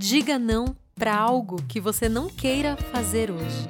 Diga 0.00 0.38
não 0.38 0.76
para 0.94 1.12
algo 1.12 1.60
que 1.64 1.80
você 1.80 2.08
não 2.08 2.28
queira 2.28 2.76
fazer 2.76 3.32
hoje. 3.32 3.66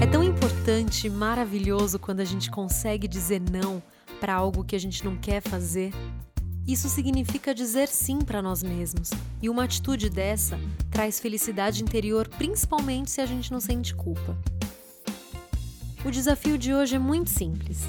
É 0.00 0.06
tão 0.06 0.22
importante 0.22 1.10
maravilhoso 1.10 1.98
quando 1.98 2.20
a 2.20 2.24
gente 2.24 2.50
consegue 2.50 3.06
dizer 3.06 3.42
não 3.52 3.82
para 4.18 4.34
algo 4.34 4.64
que 4.64 4.74
a 4.74 4.80
gente 4.80 5.04
não 5.04 5.14
quer 5.14 5.42
fazer 5.42 5.92
isso 6.66 6.88
significa 6.88 7.54
dizer 7.54 7.88
sim 7.88 8.18
para 8.18 8.42
nós 8.42 8.62
mesmos, 8.62 9.10
e 9.40 9.48
uma 9.48 9.64
atitude 9.64 10.10
dessa 10.10 10.58
traz 10.90 11.20
felicidade 11.20 11.82
interior, 11.82 12.26
principalmente 12.28 13.10
se 13.10 13.20
a 13.20 13.26
gente 13.26 13.52
não 13.52 13.60
sente 13.60 13.94
culpa. 13.94 14.36
O 16.04 16.10
desafio 16.10 16.58
de 16.58 16.74
hoje 16.74 16.96
é 16.96 16.98
muito 16.98 17.30
simples. 17.30 17.80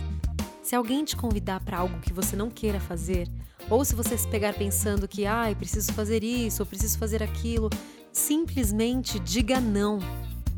Se 0.61 0.75
alguém 0.75 1.03
te 1.03 1.15
convidar 1.15 1.59
para 1.61 1.77
algo 1.77 1.99
que 1.99 2.13
você 2.13 2.35
não 2.35 2.49
queira 2.49 2.79
fazer, 2.79 3.27
ou 3.69 3.83
se 3.83 3.95
você 3.95 4.17
se 4.17 4.27
pegar 4.27 4.53
pensando 4.53 5.07
que, 5.07 5.25
ai, 5.25 5.51
ah, 5.51 5.55
preciso 5.55 5.91
fazer 5.93 6.23
isso 6.23 6.61
ou 6.61 6.65
preciso 6.65 6.97
fazer 6.97 7.23
aquilo, 7.23 7.69
simplesmente 8.11 9.19
diga 9.19 9.59
não 9.59 9.99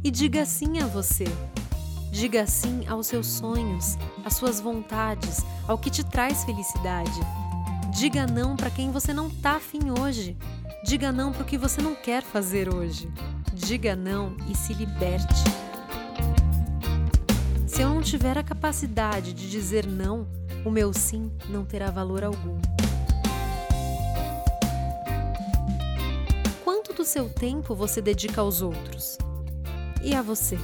e 0.04 0.12
diga 0.12 0.46
sim 0.46 0.80
a 0.80 0.88
você. 0.88 1.26
Diga 2.12 2.46
sim 2.48 2.88
aos 2.88 3.08
seus 3.08 3.28
sonhos, 3.28 3.98
às 4.26 4.34
suas 4.34 4.60
vontades, 4.60 5.44
ao 5.68 5.78
que 5.78 5.90
te 5.90 6.04
traz 6.04 6.44
felicidade. 6.44 7.20
Diga 7.92 8.28
não 8.28 8.56
para 8.56 8.70
quem 8.70 8.92
você 8.92 9.14
não 9.14 9.30
tá 9.30 9.56
afim 9.56 9.92
hoje. 10.00 10.38
Diga 10.84 11.12
não 11.12 11.32
para 11.32 11.42
o 11.42 11.46
que 11.46 11.58
você 11.58 11.82
não 11.82 11.96
quer 11.96 12.24
fazer 12.24 12.74
hoje. 12.74 13.12
Diga 13.54 13.96
não 13.96 14.38
e 14.50 14.56
se 14.56 14.74
liberte. 14.74 15.44
Se 17.68 17.82
eu 17.82 17.90
não 17.90 18.02
tiver 18.02 18.38
a 18.38 18.44
capacidade 18.44 19.34
de 19.34 19.50
dizer 19.50 19.86
não, 19.86 20.28
o 20.64 20.70
meu 20.70 20.94
sim 20.94 21.32
não 21.50 21.66
terá 21.66 21.90
valor 21.90 22.24
algum. 22.24 22.60
Quanto 26.64 26.94
do 26.94 27.04
seu 27.04 27.28
tempo 27.28 27.74
você 27.74 28.02
dedica 28.02 28.42
aos 28.42 28.62
outros? 28.62 29.18
E 30.04 30.16
a 30.16 30.22
você? 30.22 30.58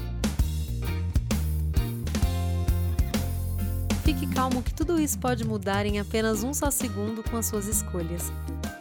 Fique 4.18 4.34
calmo 4.34 4.64
que 4.64 4.74
tudo 4.74 4.98
isso 4.98 5.20
pode 5.20 5.46
mudar 5.46 5.86
em 5.86 6.00
apenas 6.00 6.42
um 6.42 6.54
só 6.54 6.72
segundo 6.72 7.22
com 7.22 7.36
as 7.36 7.48
suas 7.48 7.68
escolhas. 7.68 8.32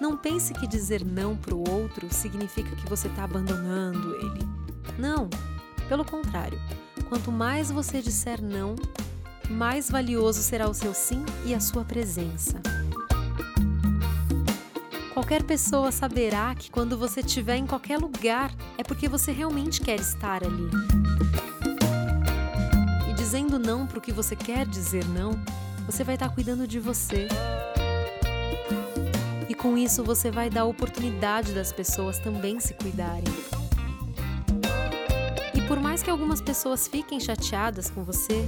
Não 0.01 0.17
pense 0.17 0.55
que 0.55 0.65
dizer 0.65 1.05
não 1.05 1.37
para 1.37 1.53
o 1.53 1.69
outro 1.69 2.07
significa 2.15 2.77
que 2.77 2.89
você 2.89 3.09
está 3.09 3.25
abandonando 3.25 4.15
ele. 4.15 4.49
Não, 4.97 5.29
pelo 5.89 6.05
contrário. 6.05 6.61
Quanto 7.09 7.33
mais 7.33 7.69
você 7.69 8.01
disser 8.01 8.41
não, 8.41 8.77
mais 9.51 9.91
valioso 9.91 10.41
será 10.41 10.71
o 10.71 10.75
seu 10.75 10.95
sim 10.95 11.25
e 11.45 11.53
a 11.53 11.59
sua 11.59 11.85
presença. 11.85 12.61
Qualquer 15.13 15.43
pessoa 15.43 15.91
saberá 15.91 16.55
que 16.55 16.71
quando 16.71 16.97
você 16.97 17.21
estiver 17.21 17.57
em 17.57 17.67
qualquer 17.67 17.99
lugar 17.99 18.53
é 18.79 18.85
porque 18.85 19.09
você 19.09 19.33
realmente 19.33 19.81
quer 19.81 19.99
estar 19.99 20.45
ali 20.45 20.71
não 23.65 23.87
para 23.87 23.99
o 23.99 24.01
que 24.01 24.13
você 24.13 24.37
quer 24.37 24.67
dizer 24.67 25.05
não, 25.07 25.33
você 25.87 26.05
vai 26.05 26.17
estar 26.17 26.29
tá 26.29 26.35
cuidando 26.35 26.67
de 26.67 26.79
você. 26.79 27.27
E 29.49 29.55
com 29.55 29.77
isso 29.77 30.05
você 30.05 30.31
vai 30.31 30.51
dar 30.51 30.63
a 30.63 30.65
oportunidade 30.67 31.53
das 31.53 31.73
pessoas 31.73 32.19
também 32.19 32.61
se 32.61 32.75
cuidarem. 32.75 33.25
E 35.55 35.63
por 35.63 35.81
mais 35.81 36.03
que 36.03 36.11
algumas 36.11 36.41
pessoas 36.41 36.87
fiquem 36.87 37.19
chateadas 37.19 37.89
com 37.91 38.05
você, 38.05 38.47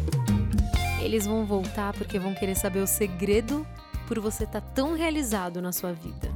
eles 1.00 1.27
vão 1.27 1.47
voltar 1.47 1.92
porque 1.95 2.19
vão 2.19 2.34
querer 2.34 2.55
saber 2.55 2.80
o 2.80 2.86
segredo 2.86 3.67
por 4.06 4.20
você 4.20 4.45
estar 4.45 4.61
tá 4.61 4.69
tão 4.75 4.95
realizado 4.95 5.63
na 5.63 5.73
sua 5.73 5.92
vida. 5.92 6.30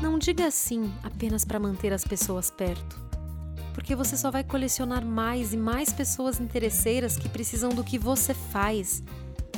Não 0.00 0.18
diga 0.18 0.50
sim 0.50 0.92
apenas 1.02 1.44
para 1.44 1.58
manter 1.58 1.92
as 1.92 2.04
pessoas 2.04 2.50
perto 2.50 3.05
porque 3.76 3.94
você 3.94 4.16
só 4.16 4.30
vai 4.30 4.42
colecionar 4.42 5.04
mais 5.04 5.52
e 5.52 5.56
mais 5.56 5.92
pessoas 5.92 6.40
interesseiras 6.40 7.18
que 7.18 7.28
precisam 7.28 7.68
do 7.68 7.84
que 7.84 7.98
você 7.98 8.32
faz, 8.32 9.02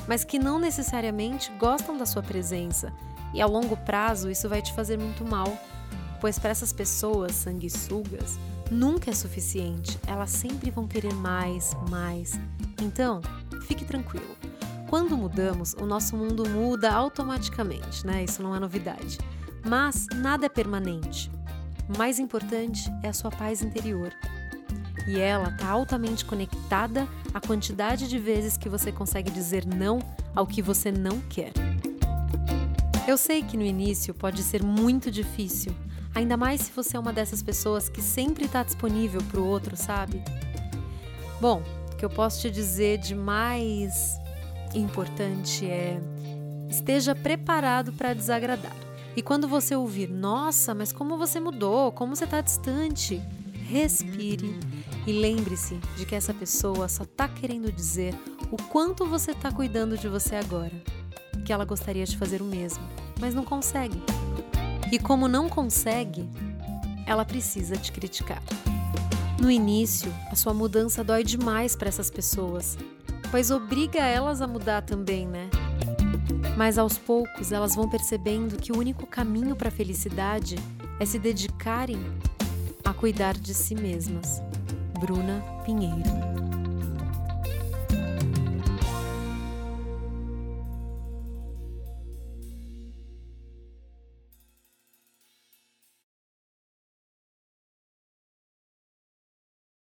mas 0.08 0.24
que 0.24 0.40
não 0.40 0.58
necessariamente 0.58 1.52
gostam 1.52 1.96
da 1.96 2.04
sua 2.04 2.20
presença, 2.20 2.92
e 3.32 3.40
a 3.40 3.46
longo 3.46 3.76
prazo 3.76 4.28
isso 4.28 4.48
vai 4.48 4.60
te 4.60 4.74
fazer 4.74 4.98
muito 4.98 5.24
mal, 5.24 5.56
pois 6.20 6.36
para 6.36 6.50
essas 6.50 6.72
pessoas 6.72 7.30
sanguessugas 7.30 8.40
nunca 8.72 9.08
é 9.08 9.14
suficiente, 9.14 9.96
elas 10.04 10.30
sempre 10.30 10.68
vão 10.68 10.88
querer 10.88 11.14
mais, 11.14 11.76
mais. 11.88 12.40
Então, 12.82 13.20
fique 13.68 13.84
tranquilo. 13.84 14.36
Quando 14.88 15.16
mudamos, 15.16 15.74
o 15.74 15.86
nosso 15.86 16.16
mundo 16.16 16.42
muda 16.48 16.90
automaticamente, 16.90 18.04
né? 18.04 18.24
Isso 18.24 18.42
não 18.42 18.56
é 18.56 18.58
novidade. 18.58 19.16
Mas 19.64 20.06
nada 20.12 20.46
é 20.46 20.48
permanente. 20.48 21.30
Mais 21.96 22.18
importante 22.18 22.90
é 23.02 23.08
a 23.08 23.12
sua 23.12 23.30
paz 23.30 23.62
interior. 23.62 24.12
E 25.06 25.18
ela 25.18 25.48
está 25.48 25.68
altamente 25.68 26.24
conectada 26.24 27.08
à 27.32 27.40
quantidade 27.40 28.08
de 28.08 28.18
vezes 28.18 28.58
que 28.58 28.68
você 28.68 28.92
consegue 28.92 29.30
dizer 29.30 29.64
não 29.64 29.98
ao 30.34 30.46
que 30.46 30.60
você 30.60 30.92
não 30.92 31.18
quer. 31.20 31.52
Eu 33.06 33.16
sei 33.16 33.42
que 33.42 33.56
no 33.56 33.62
início 33.62 34.12
pode 34.12 34.42
ser 34.42 34.62
muito 34.62 35.10
difícil, 35.10 35.74
ainda 36.14 36.36
mais 36.36 36.60
se 36.60 36.72
você 36.72 36.94
é 36.94 37.00
uma 37.00 37.12
dessas 37.12 37.42
pessoas 37.42 37.88
que 37.88 38.02
sempre 38.02 38.44
está 38.44 38.62
disponível 38.62 39.22
para 39.30 39.40
o 39.40 39.46
outro, 39.46 39.76
sabe? 39.76 40.22
Bom, 41.40 41.62
o 41.90 41.96
que 41.96 42.04
eu 42.04 42.10
posso 42.10 42.42
te 42.42 42.50
dizer 42.50 42.98
de 42.98 43.14
mais 43.14 44.18
importante 44.74 45.64
é 45.64 45.98
esteja 46.68 47.14
preparado 47.14 47.94
para 47.94 48.12
desagradar. 48.12 48.87
E 49.18 49.22
quando 49.22 49.48
você 49.48 49.74
ouvir, 49.74 50.08
nossa, 50.08 50.72
mas 50.76 50.92
como 50.92 51.18
você 51.18 51.40
mudou, 51.40 51.90
como 51.90 52.14
você 52.14 52.22
está 52.22 52.40
distante, 52.40 53.20
respire 53.66 54.60
e 55.08 55.12
lembre-se 55.12 55.74
de 55.96 56.06
que 56.06 56.14
essa 56.14 56.32
pessoa 56.32 56.88
só 56.88 57.02
está 57.02 57.26
querendo 57.26 57.72
dizer 57.72 58.14
o 58.48 58.56
quanto 58.56 59.04
você 59.04 59.32
está 59.32 59.50
cuidando 59.50 59.98
de 59.98 60.06
você 60.06 60.36
agora. 60.36 60.70
Que 61.44 61.52
ela 61.52 61.64
gostaria 61.64 62.04
de 62.04 62.16
fazer 62.16 62.40
o 62.40 62.44
mesmo, 62.44 62.84
mas 63.18 63.34
não 63.34 63.42
consegue. 63.42 64.00
E 64.92 65.00
como 65.00 65.26
não 65.26 65.48
consegue, 65.48 66.30
ela 67.04 67.24
precisa 67.24 67.74
te 67.74 67.90
criticar. 67.90 68.40
No 69.42 69.50
início, 69.50 70.14
a 70.30 70.36
sua 70.36 70.54
mudança 70.54 71.02
dói 71.02 71.24
demais 71.24 71.74
para 71.74 71.88
essas 71.88 72.08
pessoas, 72.08 72.78
pois 73.32 73.50
obriga 73.50 73.98
elas 73.98 74.40
a 74.40 74.46
mudar 74.46 74.82
também, 74.82 75.26
né? 75.26 75.50
Mas 76.58 76.76
aos 76.76 76.98
poucos 76.98 77.52
elas 77.52 77.76
vão 77.76 77.88
percebendo 77.88 78.56
que 78.56 78.72
o 78.72 78.76
único 78.76 79.06
caminho 79.06 79.54
para 79.54 79.68
a 79.68 79.70
felicidade 79.70 80.56
é 80.98 81.06
se 81.06 81.16
dedicarem 81.16 82.00
a 82.84 82.92
cuidar 82.92 83.34
de 83.34 83.54
si 83.54 83.76
mesmas. 83.76 84.42
Bruna 84.98 85.40
Pinheiro 85.64 86.57